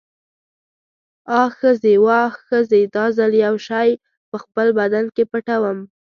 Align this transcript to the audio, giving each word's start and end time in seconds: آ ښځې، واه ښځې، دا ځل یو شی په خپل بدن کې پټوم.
آ 1.39 1.41
ښځې، 1.57 1.93
واه 2.05 2.33
ښځې، 2.45 2.81
دا 2.95 3.05
ځل 3.17 3.31
یو 3.45 3.55
شی 3.67 3.89
په 4.29 4.35
خپل 4.43 4.67
بدن 4.79 5.05
کې 5.15 5.23
پټوم. 5.31 5.77